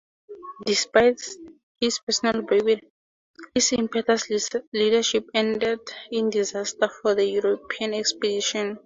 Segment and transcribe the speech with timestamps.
[0.65, 1.21] Despite
[1.79, 2.81] his personal bravery,
[3.53, 5.79] his impetuous leadership ended
[6.11, 8.79] in disaster for the European expedition.